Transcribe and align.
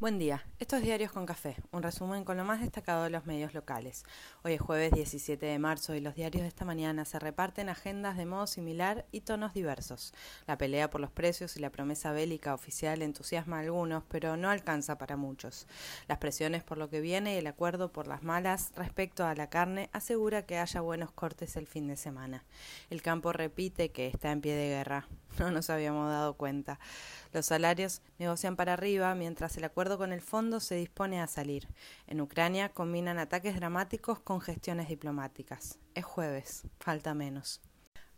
Buen 0.00 0.18
día, 0.18 0.46
esto 0.58 0.76
es 0.76 0.82
Diarios 0.82 1.12
con 1.12 1.26
Café, 1.26 1.56
un 1.72 1.82
resumen 1.82 2.24
con 2.24 2.38
lo 2.38 2.44
más 2.46 2.62
destacado 2.62 3.04
de 3.04 3.10
los 3.10 3.26
medios 3.26 3.52
locales. 3.52 4.04
Hoy 4.42 4.54
es 4.54 4.60
jueves 4.62 4.92
17 4.92 5.44
de 5.44 5.58
marzo 5.58 5.94
y 5.94 6.00
los 6.00 6.14
diarios 6.14 6.40
de 6.40 6.48
esta 6.48 6.64
mañana 6.64 7.04
se 7.04 7.18
reparten 7.18 7.68
agendas 7.68 8.16
de 8.16 8.24
modo 8.24 8.46
similar 8.46 9.04
y 9.12 9.20
tonos 9.20 9.52
diversos. 9.52 10.14
La 10.46 10.56
pelea 10.56 10.88
por 10.88 11.02
los 11.02 11.10
precios 11.10 11.58
y 11.58 11.60
la 11.60 11.68
promesa 11.68 12.12
bélica 12.12 12.54
oficial 12.54 13.02
entusiasma 13.02 13.58
a 13.58 13.60
algunos, 13.60 14.02
pero 14.08 14.38
no 14.38 14.48
alcanza 14.48 14.96
para 14.96 15.18
muchos. 15.18 15.66
Las 16.08 16.16
presiones 16.16 16.64
por 16.64 16.78
lo 16.78 16.88
que 16.88 17.02
viene 17.02 17.34
y 17.34 17.36
el 17.36 17.46
acuerdo 17.46 17.92
por 17.92 18.06
las 18.06 18.22
malas 18.22 18.72
respecto 18.76 19.26
a 19.26 19.34
la 19.34 19.50
carne 19.50 19.90
asegura 19.92 20.46
que 20.46 20.56
haya 20.56 20.80
buenos 20.80 21.12
cortes 21.12 21.56
el 21.56 21.66
fin 21.66 21.88
de 21.88 21.98
semana. 21.98 22.46
El 22.88 23.02
campo 23.02 23.34
repite 23.34 23.90
que 23.90 24.06
está 24.06 24.32
en 24.32 24.40
pie 24.40 24.54
de 24.54 24.68
guerra. 24.68 25.08
No 25.38 25.50
nos 25.52 25.70
habíamos 25.70 26.08
dado 26.08 26.34
cuenta. 26.34 26.80
Los 27.32 27.46
salarios 27.46 28.02
negocian 28.18 28.56
para 28.56 28.72
arriba 28.72 29.14
mientras 29.14 29.56
el 29.56 29.64
acuerdo 29.64 29.89
con 29.98 30.12
el 30.12 30.20
fondo 30.20 30.60
se 30.60 30.74
dispone 30.74 31.20
a 31.20 31.26
salir. 31.26 31.68
En 32.06 32.20
Ucrania 32.20 32.68
combinan 32.68 33.18
ataques 33.18 33.56
dramáticos 33.56 34.20
con 34.20 34.40
gestiones 34.40 34.88
diplomáticas. 34.88 35.78
Es 35.94 36.04
jueves, 36.04 36.62
falta 36.78 37.14
menos. 37.14 37.60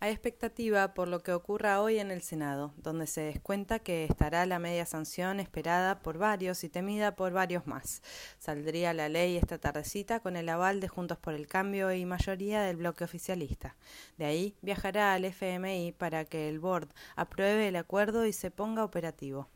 Hay 0.02 0.10
expectativa 0.10 0.94
por 0.94 1.06
lo 1.06 1.22
que 1.22 1.32
ocurra 1.32 1.80
hoy 1.80 2.00
en 2.00 2.10
el 2.10 2.22
Senado, 2.22 2.74
donde 2.76 3.06
se 3.06 3.20
descuenta 3.20 3.78
que 3.78 4.02
estará 4.02 4.44
la 4.46 4.58
media 4.58 4.84
sanción 4.84 5.38
esperada 5.38 6.00
por 6.00 6.18
varios 6.18 6.64
y 6.64 6.68
temida 6.68 7.14
por 7.14 7.32
varios 7.32 7.68
más. 7.68 8.02
Saldría 8.40 8.94
la 8.94 9.08
ley 9.08 9.36
esta 9.36 9.58
tardecita 9.58 10.18
con 10.18 10.34
el 10.34 10.48
aval 10.48 10.80
de 10.80 10.88
Juntos 10.88 11.18
por 11.18 11.34
el 11.34 11.46
Cambio 11.46 11.92
y 11.92 12.04
mayoría 12.04 12.62
del 12.62 12.78
bloque 12.78 13.04
oficialista. 13.04 13.76
De 14.18 14.24
ahí 14.24 14.56
viajará 14.60 15.14
al 15.14 15.24
FMI 15.24 15.92
para 15.92 16.24
que 16.24 16.48
el 16.48 16.58
board 16.58 16.88
apruebe 17.14 17.68
el 17.68 17.76
acuerdo 17.76 18.26
y 18.26 18.32
se 18.32 18.50
ponga 18.50 18.82
operativo 18.82 19.50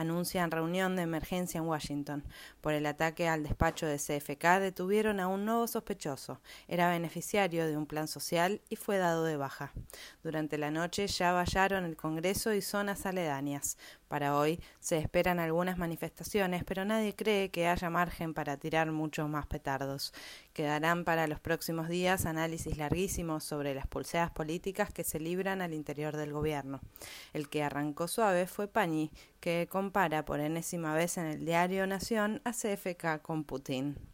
anuncian 0.00 0.50
reunión 0.50 0.96
de 0.96 1.02
emergencia 1.02 1.58
en 1.58 1.66
Washington. 1.66 2.24
Por 2.60 2.72
el 2.72 2.86
ataque 2.86 3.28
al 3.28 3.42
despacho 3.42 3.86
de 3.86 3.96
CFK 3.96 4.60
detuvieron 4.60 5.20
a 5.20 5.28
un 5.28 5.44
nuevo 5.44 5.66
sospechoso. 5.66 6.40
Era 6.68 6.90
beneficiario 6.90 7.66
de 7.66 7.76
un 7.76 7.86
plan 7.86 8.08
social 8.08 8.60
y 8.68 8.76
fue 8.76 8.98
dado 8.98 9.24
de 9.24 9.36
baja. 9.36 9.72
Durante 10.22 10.58
la 10.58 10.70
noche 10.70 11.06
ya 11.06 11.32
vallaron 11.32 11.84
el 11.84 11.96
Congreso 11.96 12.52
y 12.54 12.62
zonas 12.62 13.06
aledañas. 13.06 13.76
Para 14.10 14.36
hoy 14.36 14.58
se 14.80 14.98
esperan 14.98 15.38
algunas 15.38 15.78
manifestaciones, 15.78 16.64
pero 16.64 16.84
nadie 16.84 17.14
cree 17.14 17.52
que 17.52 17.68
haya 17.68 17.90
margen 17.90 18.34
para 18.34 18.56
tirar 18.56 18.90
muchos 18.90 19.28
más 19.28 19.46
petardos. 19.46 20.12
Quedarán 20.52 21.04
para 21.04 21.28
los 21.28 21.38
próximos 21.38 21.88
días 21.88 22.26
análisis 22.26 22.76
larguísimos 22.76 23.44
sobre 23.44 23.72
las 23.72 23.86
pulseadas 23.86 24.32
políticas 24.32 24.92
que 24.92 25.04
se 25.04 25.20
libran 25.20 25.62
al 25.62 25.74
interior 25.74 26.16
del 26.16 26.32
gobierno. 26.32 26.80
El 27.32 27.48
que 27.48 27.62
arrancó 27.62 28.08
suave 28.08 28.48
fue 28.48 28.66
Pañi, 28.66 29.12
que 29.38 29.68
compara 29.70 30.24
por 30.24 30.40
enésima 30.40 30.92
vez 30.92 31.16
en 31.16 31.26
el 31.26 31.44
diario 31.44 31.86
Nación 31.86 32.42
a 32.42 32.50
CFK 32.50 33.22
con 33.22 33.44
Putin. 33.44 34.09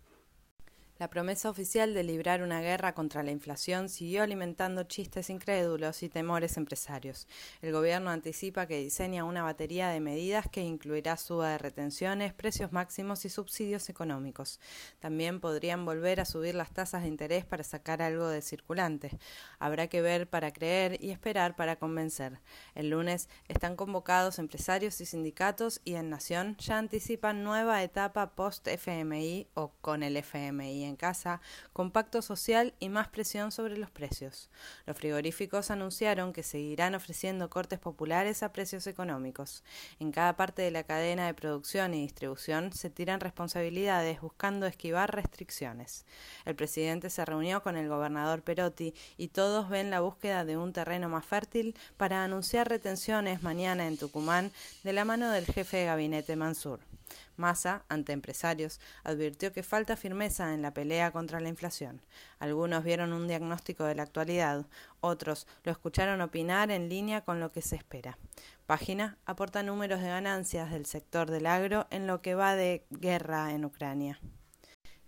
La 0.99 1.11
promesa 1.11 1.51
oficial 1.51 1.93
de 1.93 2.03
librar 2.03 2.43
una 2.43 2.63
guerra 2.63 2.95
contra 2.95 3.23
la 3.23 3.31
inflación 3.31 3.91
siguió 3.91 4.23
alimentando 4.23 4.85
chistes 4.85 5.29
incrédulos 5.29 6.03
y 6.03 6.09
temores 6.09 6.57
empresarios. 6.57 7.29
El 7.61 7.73
gobierno 7.73 8.09
anticipa 8.09 8.67
que 8.67 8.79
diseña 8.79 9.25
una 9.25 9.43
batería 9.43 9.91
de 9.91 10.01
medidas 10.01 10.49
que 10.49 10.63
incluirá 10.63 11.19
suba 11.19 11.51
de 11.51 11.59
retenciones, 11.59 12.33
precios 12.33 12.73
máximos 12.73 13.27
y 13.27 13.29
subsidios 13.29 13.91
económicos. 13.91 14.59
También 14.99 15.39
podrían 15.39 15.85
volver 15.85 16.19
a 16.19 16.25
subir 16.25 16.55
las 16.55 16.73
tasas 16.73 17.03
de 17.03 17.09
interés 17.09 17.45
para 17.45 17.63
sacar 17.63 18.01
algo 18.01 18.29
de 18.29 18.41
circulante. 18.41 19.19
Habrá 19.59 19.89
que 19.89 20.01
ver 20.01 20.31
para 20.31 20.51
creer 20.51 20.97
y 21.05 21.11
esperar 21.11 21.57
para 21.57 21.77
convencer. 21.77 22.41
El 22.75 22.89
lunes 22.89 23.29
están 23.49 23.77
convocados 23.77 24.39
empresarios 24.39 24.99
y 25.03 25.05
sindicatos 25.05 25.83
y 25.85 25.97
en 25.97 26.09
Nación 26.09 26.57
ya 26.57 26.79
anticipan 26.79 27.45
nueva 27.45 27.83
etapa 27.83 28.35
post-FMI 28.35 29.49
o 29.53 29.75
con 29.83 30.03
el 30.03 30.17
FMI 30.17 30.86
en 30.87 30.97
casa, 30.97 31.41
con 31.73 31.91
pacto 31.91 32.23
social 32.23 32.75
y 32.81 32.89
más 32.89 33.09
presión 33.09 33.53
sobre 33.53 33.77
los 33.77 33.91
precios. 33.91 34.49
Los 34.87 34.97
frigoríficos 34.97 35.71
anunciaron 35.71 36.33
que 36.33 36.43
seguirán 36.43 36.95
ofreciendo 36.95 37.51
cortes 37.51 37.79
populares 37.79 38.43
a 38.43 38.53
precios 38.53 38.87
económicos. 38.87 39.63
En 39.99 40.13
cada 40.13 40.37
parte 40.37 40.63
de 40.63 40.71
la 40.71 40.85
cadena 40.85 41.27
de 41.27 41.35
producción 41.35 41.95
y 41.95 42.03
distribución 42.03 42.73
se 42.73 42.91
tiran 42.91 43.21
responsabilidades 43.21 44.21
buscando 44.21 44.67
esquivar 44.67 45.15
restricciones. 45.15 46.07
El 46.45 46.55
presidente 46.57 47.11
se 47.11 47.25
reunió 47.25 47.63
con 47.63 47.77
el 47.77 47.89
gobernador 47.89 48.43
Perotti 48.43 48.95
y 49.17 49.29
todos 49.29 49.69
ven 49.69 49.91
la 49.91 50.01
búsqueda 50.01 50.45
de 50.45 50.57
un 50.57 50.73
terreno 50.73 51.09
más 51.09 51.25
fértil 51.25 51.77
para 51.97 52.25
anunciar 52.25 52.69
retenciones 52.69 53.43
mañana 53.43 53.87
en 53.87 53.99
Tucumán 53.99 54.53
de 54.85 54.93
la 54.93 55.05
mano 55.05 55.31
del 55.31 55.47
jefe 55.47 55.79
de 55.79 55.87
gabinete 55.87 56.37
Mansur. 56.37 56.96
Massa, 57.37 57.85
ante 57.89 58.13
empresarios, 58.13 58.81
advirtió 59.05 59.53
que 59.53 59.63
falta 59.63 59.97
firmeza 59.97 60.55
en 60.55 60.63
la 60.63 60.75
pelea 60.75 61.11
contra 61.11 61.41
la 61.41 61.49
inflación. 61.49 62.01
Algunos 62.39 62.85
vieron 62.85 63.13
un 63.13 63.29
diagnóstico 63.29 63.85
de 63.85 63.95
la 63.95 64.03
actualidad, 64.03 64.67
otros 65.01 65.47
lo 65.65 65.73
escucharon 65.73 66.21
opinar 66.21 66.71
en 66.71 66.89
línea 66.89 67.23
con 67.23 67.41
lo 67.41 67.53
que 67.53 67.63
se 67.63 67.77
espera. 67.77 68.19
Página 68.67 69.19
aporta 69.27 69.63
números 69.63 70.01
de 70.01 70.09
ganancias 70.09 70.71
del 70.71 70.87
sector 70.87 71.31
del 71.31 71.47
agro 71.47 71.87
en 71.91 72.07
lo 72.07 72.21
que 72.21 72.35
va 72.35 72.57
de 72.57 72.85
guerra 72.91 73.53
en 73.53 73.65
Ucrania. 73.65 74.21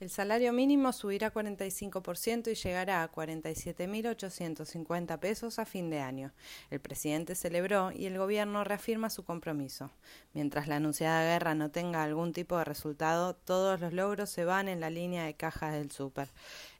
El 0.00 0.10
salario 0.10 0.52
mínimo 0.52 0.92
subirá 0.92 1.32
45% 1.32 2.52
y 2.52 2.54
llegará 2.54 3.02
a 3.02 3.10
47.850 3.10 5.18
pesos 5.18 5.58
a 5.58 5.64
fin 5.64 5.90
de 5.90 5.98
año. 5.98 6.32
El 6.70 6.78
presidente 6.78 7.34
celebró 7.34 7.90
y 7.90 8.06
el 8.06 8.16
gobierno 8.16 8.62
reafirma 8.62 9.10
su 9.10 9.24
compromiso. 9.24 9.90
Mientras 10.34 10.68
la 10.68 10.76
anunciada 10.76 11.24
guerra 11.24 11.56
no 11.56 11.72
tenga 11.72 12.04
algún 12.04 12.32
tipo 12.32 12.56
de 12.56 12.64
resultado, 12.64 13.34
todos 13.34 13.80
los 13.80 13.92
logros 13.92 14.30
se 14.30 14.44
van 14.44 14.68
en 14.68 14.78
la 14.78 14.88
línea 14.88 15.24
de 15.24 15.34
cajas 15.34 15.72
del 15.72 15.90
súper. 15.90 16.28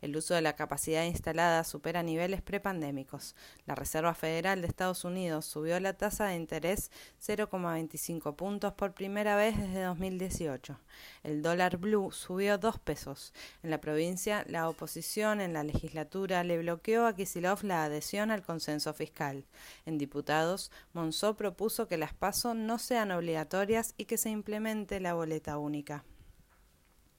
El 0.01 0.17
uso 0.17 0.35
de 0.35 0.43
la 0.43 0.55
capacidad 0.55 1.05
instalada 1.05 1.65
supera 1.65 2.03
niveles 2.03 2.41
prepandémicos. 2.43 3.35
La 3.67 3.75
Reserva 3.75 4.15
Federal 4.15 4.61
de 4.61 4.69
Estados 4.69 5.05
Unidos 5.05 5.45
subió 5.45 5.81
la 5.81 5.95
tasa 5.95 6.27
de 6.27 6.37
interés 6.37 6.91
0,25 7.21 8.37
puntos 8.37 8.73
por 8.75 8.95
primera 8.95 9.37
vez 9.37 9.57
desde 9.59 9.83
2018. 9.83 10.79
El 11.25 11.43
dólar 11.43 11.79
blue 11.79 12.13
subió 12.13 12.59
2 12.59 12.79
pesos. 12.79 13.33
En 13.63 13.71
la 13.71 13.81
provincia, 13.81 14.45
la 14.49 14.69
oposición 14.69 15.41
en 15.41 15.53
la 15.53 15.65
legislatura 15.65 16.45
le 16.45 16.59
bloqueó 16.59 17.07
a 17.07 17.15
Kisilov 17.15 17.65
la 17.65 17.85
adhesión 17.85 18.31
al 18.31 18.43
consenso 18.43 18.93
fiscal. 18.95 19.47
En 19.87 19.99
diputados, 19.99 20.71
Monzó 20.93 21.37
propuso 21.37 21.89
que 21.89 21.99
las 21.99 22.15
PASO 22.15 22.55
no 22.55 22.79
sean 22.79 23.11
obligatorias 23.11 23.95
y 23.97 24.05
que 24.05 24.19
se 24.19 24.31
implemente 24.31 25.01
la 25.01 25.15
boleta 25.15 25.59
única. 25.59 26.05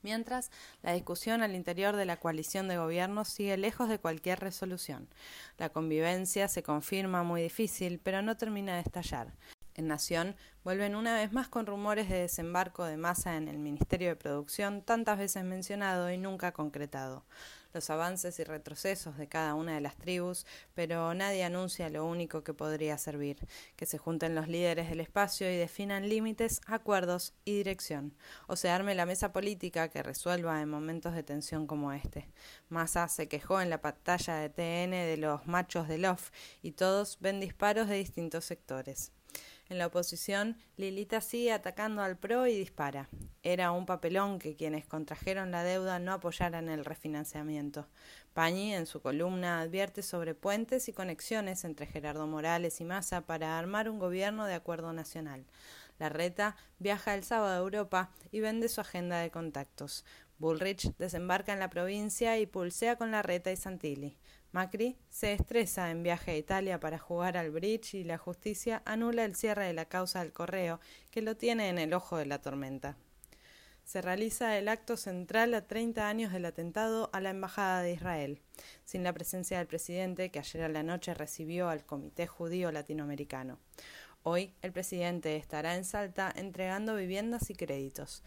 Mientras, 0.02 0.52
la 0.82 0.94
discusión 0.94 1.42
al 1.42 1.56
interior 1.56 1.96
de 1.96 2.06
la 2.06 2.18
coalición 2.18 2.68
de 2.68 2.78
gobierno 2.78 3.26
sigue 3.26 3.58
lejos 3.58 3.90
de 3.90 4.00
cualquier 4.00 4.40
resolución. 4.40 5.10
La 5.58 5.70
convivencia 5.70 6.48
se 6.48 6.64
confirma 6.64 7.24
muy 7.24 7.42
difícil, 7.42 8.00
pero 8.00 8.22
no 8.22 8.38
termina 8.38 8.76
de 8.76 8.82
estallar. 8.82 9.34
En 9.76 9.88
Nación 9.88 10.36
vuelven 10.64 10.96
una 10.96 11.16
vez 11.16 11.32
más 11.32 11.48
con 11.48 11.66
rumores 11.66 12.10
de 12.10 12.20
desembarco 12.20 12.86
de 12.86 12.98
masa 12.98 13.38
en 13.38 13.48
el 13.48 13.60
Ministerio 13.60 14.10
de 14.10 14.16
Producción, 14.16 14.82
tantas 14.82 15.18
veces 15.18 15.44
mencionado 15.44 16.12
y 16.12 16.18
nunca 16.18 16.52
concretado 16.52 17.24
los 17.74 17.90
avances 17.90 18.40
y 18.40 18.44
retrocesos 18.44 19.18
de 19.18 19.28
cada 19.28 19.54
una 19.54 19.76
de 19.76 19.82
las 19.82 19.96
tribus, 19.98 20.46
pero 20.74 21.14
nadie 21.14 21.44
anuncia 21.44 21.90
lo 21.90 22.06
único 22.06 22.44
que 22.44 22.54
podría 22.54 22.98
servir, 22.98 23.48
que 23.76 23.86
se 23.86 23.98
junten 23.98 24.36
los 24.36 24.48
líderes 24.48 24.90
del 24.90 25.00
espacio 25.00 25.52
y 25.52 25.56
definan 25.56 26.10
límites, 26.10 26.62
acuerdos 26.68 27.34
y 27.46 27.58
dirección, 27.58 28.16
o 28.48 28.56
se 28.56 28.70
arme 28.70 28.96
la 28.96 29.06
mesa 29.06 29.32
política 29.32 29.90
que 29.90 30.04
resuelva 30.04 30.62
en 30.62 30.70
momentos 30.70 31.14
de 31.14 31.24
tensión 31.24 31.68
como 31.68 31.94
este. 31.94 32.30
Massa 32.70 33.08
se 33.08 33.28
quejó 33.28 33.62
en 33.62 33.70
la 33.70 33.82
pantalla 33.82 34.36
de 34.36 34.50
TN 34.50 34.92
de 34.92 35.18
los 35.18 35.48
machos 35.48 35.88
de 35.88 35.98
Love 35.98 36.32
y 36.62 36.72
todos 36.72 37.18
ven 37.20 37.40
disparos 37.40 37.88
de 37.88 37.96
distintos 37.96 38.46
sectores. 38.46 39.12
En 39.70 39.78
la 39.78 39.86
oposición, 39.86 40.58
Lilita 40.78 41.22
sigue 41.22 41.52
atacando 41.52 42.02
al 42.02 42.18
PRO 42.18 42.48
y 42.48 42.58
dispara. 42.58 43.08
Era 43.44 43.72
un 43.72 43.86
papelón 43.86 44.40
que 44.40 44.56
quienes 44.56 44.88
contrajeron 44.88 45.52
la 45.52 45.64
deuda 45.64 46.00
no 46.00 46.12
apoyaran 46.12 46.70
el 46.70 46.84
refinanciamiento. 46.84 47.88
Pañi, 48.34 48.74
en 48.74 48.88
su 48.88 49.00
columna, 49.00 49.62
advierte 49.62 50.02
sobre 50.02 50.34
puentes 50.34 50.90
y 50.90 50.94
conexiones 50.94 51.66
entre 51.66 51.86
Gerardo 51.86 52.26
Morales 52.26 52.82
y 52.82 52.84
Massa 52.84 53.22
para 53.22 53.60
armar 53.60 53.92
un 53.92 54.00
gobierno 54.00 54.46
de 54.46 54.56
acuerdo 54.56 54.92
nacional. 54.92 55.46
La 56.00 56.10
reta 56.10 56.56
viaja 56.80 57.14
el 57.14 57.24
sábado 57.24 57.54
a 57.54 57.64
Europa 57.64 58.10
y 58.32 58.40
vende 58.40 58.70
su 58.70 58.82
agenda 58.82 59.20
de 59.20 59.30
contactos. 59.30 60.04
Bullrich 60.40 60.96
desembarca 60.98 61.52
en 61.52 61.60
la 61.60 61.70
provincia 61.70 62.40
y 62.40 62.46
pulsea 62.46 62.96
con 62.96 63.12
la 63.12 63.22
reta 63.22 63.52
y 63.52 63.58
Santilli. 63.58 64.18
Macri 64.54 64.98
se 65.10 65.34
estresa 65.34 65.92
en 65.92 66.02
viaje 66.02 66.32
a 66.32 66.38
Italia 66.38 66.80
para 66.80 66.98
jugar 66.98 67.38
al 67.38 67.52
bridge 67.52 67.94
y 67.96 68.04
la 68.06 68.18
justicia 68.18 68.82
anula 68.86 69.26
el 69.26 69.36
cierre 69.36 69.66
de 69.66 69.74
la 69.74 69.86
causa 69.86 70.22
del 70.24 70.32
correo, 70.32 70.80
que 71.12 71.22
lo 71.22 71.36
tiene 71.36 71.68
en 71.68 71.78
el 71.78 71.94
ojo 71.94 72.18
de 72.18 72.26
la 72.26 72.42
tormenta. 72.42 72.98
Se 73.84 74.02
realiza 74.02 74.58
el 74.58 74.70
acto 74.70 74.98
central 74.98 75.54
a 75.56 75.68
30 75.68 76.08
años 76.08 76.32
del 76.32 76.46
atentado 76.46 77.10
a 77.12 77.20
la 77.20 77.32
Embajada 77.32 77.82
de 77.82 77.92
Israel, 77.92 78.40
sin 78.86 79.04
la 79.04 79.14
presencia 79.14 79.58
del 79.58 79.68
presidente 79.68 80.32
que 80.32 80.40
ayer 80.40 80.64
a 80.64 80.70
la 80.70 80.84
noche 80.84 81.14
recibió 81.14 81.70
al 81.70 81.86
Comité 81.86 82.28
Judío 82.28 82.72
Latinoamericano. 82.72 83.60
Hoy 84.24 84.54
el 84.62 84.72
presidente 84.72 85.36
estará 85.36 85.76
en 85.76 85.86
Salta 85.86 86.32
entregando 86.36 86.96
viviendas 86.96 87.50
y 87.50 87.56
créditos. 87.56 88.24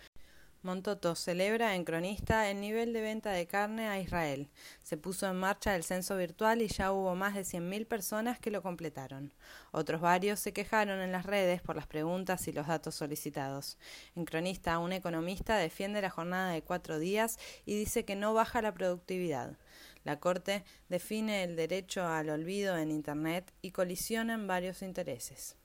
Montoto 0.62 1.16
celebra 1.16 1.74
en 1.74 1.84
Cronista 1.84 2.48
el 2.48 2.60
nivel 2.60 2.92
de 2.92 3.00
venta 3.00 3.32
de 3.32 3.48
carne 3.48 3.88
a 3.88 3.98
Israel. 3.98 4.48
Se 4.84 4.96
puso 4.96 5.28
en 5.28 5.36
marcha 5.36 5.74
el 5.74 5.82
censo 5.82 6.16
virtual 6.16 6.62
y 6.62 6.68
ya 6.68 6.92
hubo 6.92 7.16
más 7.16 7.34
de 7.34 7.40
100.000 7.40 7.84
personas 7.84 8.38
que 8.38 8.52
lo 8.52 8.62
completaron. 8.62 9.34
Otros 9.72 10.00
varios 10.00 10.38
se 10.38 10.52
quejaron 10.52 11.00
en 11.00 11.10
las 11.10 11.26
redes 11.26 11.62
por 11.62 11.74
las 11.74 11.88
preguntas 11.88 12.46
y 12.46 12.52
los 12.52 12.68
datos 12.68 12.94
solicitados. 12.94 13.76
En 14.14 14.24
Cronista, 14.24 14.78
un 14.78 14.92
economista 14.92 15.56
defiende 15.56 16.00
la 16.00 16.10
jornada 16.10 16.52
de 16.52 16.62
cuatro 16.62 17.00
días 17.00 17.38
y 17.66 17.76
dice 17.76 18.04
que 18.04 18.14
no 18.14 18.32
baja 18.32 18.62
la 18.62 18.72
productividad. 18.72 19.58
La 20.04 20.20
Corte 20.20 20.64
define 20.88 21.42
el 21.42 21.56
derecho 21.56 22.06
al 22.06 22.30
olvido 22.30 22.78
en 22.78 22.92
Internet 22.92 23.52
y 23.62 23.72
colisionan 23.72 24.46
varios 24.46 24.82
intereses. 24.82 25.56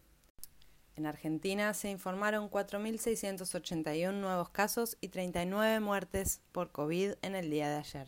En 0.98 1.06
Argentina 1.06 1.76
se 1.76 1.92
informaron 1.92 2.50
4.681 2.50 4.14
nuevos 4.14 4.50
casos 4.50 4.98
y 5.00 5.10
39 5.10 5.80
muertes 5.80 6.42
por 6.52 6.72
COVID 6.72 7.14
en 7.22 7.36
el 7.36 7.52
día 7.52 7.70
de 7.70 7.76
ayer. 7.76 8.08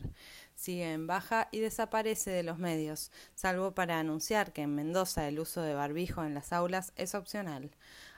Sigue 0.56 0.92
en 0.92 1.06
baja 1.06 1.46
y 1.52 1.60
desaparece 1.60 2.32
de 2.32 2.42
los 2.42 2.58
medios, 2.58 3.12
salvo 3.36 3.76
para 3.76 4.00
anunciar 4.00 4.52
que 4.52 4.62
en 4.62 4.74
Mendoza 4.74 5.28
el 5.28 5.38
uso 5.38 5.62
de 5.62 5.72
barbijo 5.72 6.24
en 6.24 6.34
las 6.34 6.52
aulas 6.52 6.92
es 6.96 7.14
opcional. 7.14 7.70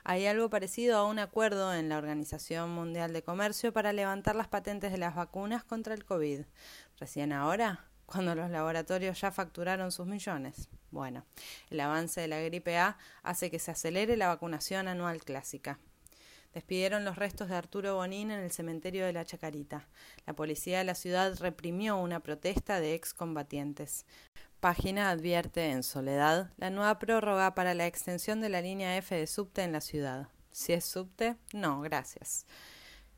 Hay 0.05 0.25
algo 0.25 0.49
parecido 0.49 0.97
a 0.97 1.07
un 1.07 1.19
acuerdo 1.19 1.75
en 1.75 1.91
la 1.91 1.99
Organización 1.99 2.71
Mundial 2.71 3.13
de 3.13 3.23
Comercio 3.23 3.75
para 3.75 3.93
levantar 3.93 4.37
las 4.37 4.49
patentes 4.49 4.91
de 4.91 4.99
las 4.99 5.15
vacunas 5.15 5.65
contra 5.65 5.93
el 5.93 6.07
COVID. 6.07 6.41
Recién 6.99 7.35
ahora, 7.35 7.92
cuando 8.07 8.35
los 8.35 8.51
laboratorios 8.51 9.21
ya 9.21 9.31
facturaron 9.31 9.93
sus 9.93 10.07
millones. 10.07 10.69
Bueno, 10.91 11.25
el 11.71 11.81
avance 11.81 12.21
de 12.21 12.29
la 12.29 12.41
gripe 12.41 12.77
A 12.79 12.99
hace 13.23 13.51
que 13.51 13.59
se 13.59 13.71
acelere 13.71 14.17
la 14.17 14.29
vacunación 14.29 14.89
anual 14.89 15.23
clásica. 15.25 15.79
Despidieron 16.53 17.05
los 17.05 17.17
restos 17.17 17.49
de 17.49 17.57
Arturo 17.57 17.95
Bonín 17.95 18.31
en 18.31 18.41
el 18.41 18.53
cementerio 18.53 19.07
de 19.07 19.15
la 19.15 19.25
Chacarita. 19.25 19.89
La 20.27 20.35
policía 20.35 20.79
de 20.79 20.85
la 20.85 20.95
ciudad 20.95 21.35
reprimió 21.39 21.97
una 21.97 22.21
protesta 22.21 22.79
de 22.79 22.95
excombatientes. 22.95 24.05
Página 24.61 25.11
advierte 25.11 25.71
en 25.71 25.83
Soledad 25.83 26.53
la 26.59 26.71
nueva 26.71 26.99
prórroga 26.99 27.55
para 27.55 27.75
la 27.75 27.87
extensión 27.87 28.41
de 28.43 28.51
la 28.51 28.61
línea 28.61 28.97
F 28.99 29.15
de 29.15 29.27
subte 29.27 29.63
en 29.63 29.73
la 29.73 29.81
ciudad. 29.81 30.29
Si 30.51 30.75
es 30.75 30.85
subte, 30.85 31.37
no, 31.55 31.81
gracias. 31.81 32.47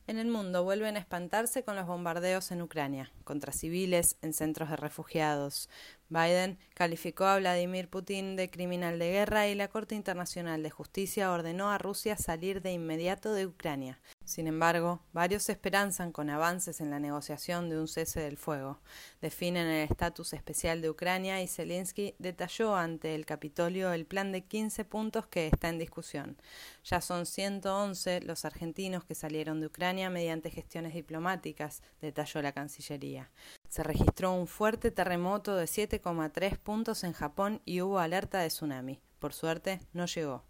En 0.07 0.19
el 0.19 0.29
mundo 0.29 0.65
vuelven 0.65 0.97
a 0.97 0.99
espantarse 0.99 1.63
con 1.63 1.77
los 1.77 1.87
bombardeos 1.87 2.51
en 2.51 2.61
Ucrania, 2.61 3.11
contra 3.25 3.55
civiles, 3.55 4.19
en 4.21 4.35
centros 4.35 4.69
de 4.69 4.77
refugiados. 4.77 5.71
Biden 6.11 6.59
calificó 6.75 7.25
a 7.25 7.39
Vladimir 7.39 7.89
Putin 7.89 8.37
de 8.37 8.51
criminal 8.51 8.99
de 8.99 9.13
guerra 9.13 9.49
y 9.49 9.55
la 9.55 9.69
Corte 9.69 9.95
Internacional 9.95 10.63
de 10.63 10.69
Justicia 10.69 11.33
ordenó 11.33 11.71
a 11.71 11.79
Rusia 11.79 12.17
salir 12.19 12.61
de 12.61 12.73
inmediato 12.73 13.33
de 13.33 13.47
Ucrania. 13.47 13.99
Sin 14.25 14.47
embargo, 14.47 15.03
varios 15.13 15.51
esperanzan 15.51 16.11
con 16.11 16.31
avances 16.31 16.81
en 16.81 16.91
la 16.91 16.99
negociación 16.99 17.69
de 17.69 17.79
un 17.79 17.87
cese 17.87 18.21
del 18.21 18.39
fuego. 18.39 18.81
Definen 19.21 19.67
el 19.67 19.91
estatus 19.91 20.33
especial 20.33 20.81
de 20.81 20.89
Ucrania 20.89 21.43
y 21.43 21.47
Zelensky 21.47 22.15
detalló 22.19 22.75
ante 22.75 23.15
el 23.15 23.27
Capitolio 23.27 23.93
el 23.93 24.07
plan 24.07 24.33
de 24.33 24.45
15 24.45 24.87
puntos 24.87 25.27
que 25.27 25.47
está 25.47 25.69
en 25.69 25.79
discusión. 25.79 26.39
Ya 26.85 27.03
son 27.03 27.27
111 27.27 28.23
los 28.23 28.47
argentinos 28.47 29.05
que 29.05 29.15
salieron 29.15 29.61
de 29.61 29.67
Ucrania 29.67 30.09
mediante 30.09 30.51
gestiones 30.51 30.95
diplomáticas, 30.95 31.83
detalló 32.01 32.41
la 32.41 32.53
Cancillería. 32.53 33.31
Se 33.69 33.83
registró 33.83 34.33
un 34.33 34.47
fuerte 34.47 34.91
terremoto 34.91 35.55
de 35.55 35.67
7,3 35.67 36.57
puntos 36.59 37.05
en 37.05 37.13
Japón 37.13 37.61
y 37.67 37.83
hubo 37.83 37.99
alerta 37.99 38.39
de 38.39 38.49
tsunami. 38.49 39.03
Por 39.19 39.35
suerte, 39.35 39.81
no 39.93 40.07
llegó. 40.07 40.45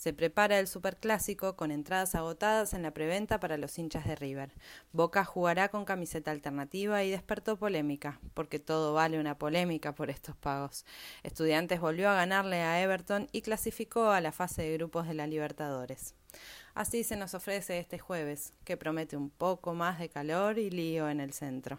Se 0.00 0.14
prepara 0.14 0.58
el 0.58 0.66
superclásico 0.66 1.56
con 1.56 1.70
entradas 1.70 2.14
agotadas 2.14 2.72
en 2.72 2.82
la 2.82 2.90
preventa 2.90 3.38
para 3.38 3.58
los 3.58 3.78
hinchas 3.78 4.06
de 4.06 4.16
River. 4.16 4.50
Boca 4.92 5.26
jugará 5.26 5.68
con 5.68 5.84
camiseta 5.84 6.30
alternativa 6.30 7.04
y 7.04 7.10
despertó 7.10 7.58
polémica, 7.58 8.18
porque 8.32 8.58
todo 8.58 8.94
vale 8.94 9.20
una 9.20 9.36
polémica 9.36 9.94
por 9.94 10.08
estos 10.08 10.34
pagos. 10.36 10.86
Estudiantes 11.22 11.82
volvió 11.82 12.08
a 12.08 12.14
ganarle 12.14 12.62
a 12.62 12.80
Everton 12.80 13.28
y 13.30 13.42
clasificó 13.42 14.08
a 14.08 14.22
la 14.22 14.32
fase 14.32 14.62
de 14.62 14.72
grupos 14.78 15.06
de 15.06 15.12
la 15.12 15.26
Libertadores. 15.26 16.14
Así 16.72 17.04
se 17.04 17.16
nos 17.16 17.34
ofrece 17.34 17.78
este 17.78 17.98
jueves, 17.98 18.54
que 18.64 18.78
promete 18.78 19.18
un 19.18 19.28
poco 19.28 19.74
más 19.74 19.98
de 19.98 20.08
calor 20.08 20.58
y 20.58 20.70
lío 20.70 21.10
en 21.10 21.20
el 21.20 21.34
centro. 21.34 21.78